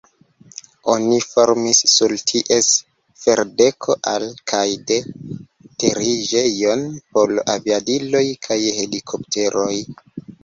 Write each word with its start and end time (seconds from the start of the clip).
Oni 0.91 1.17
formis 1.23 1.81
sur 1.95 2.13
ties 2.29 2.69
ferdeko 3.25 3.95
al- 4.13 4.25
kaj 4.53 4.63
de-teriĝejon 4.91 6.83
por 7.17 7.35
aviadiloj 7.57 8.25
kaj 8.49 8.59
helikopteroj. 8.79 9.71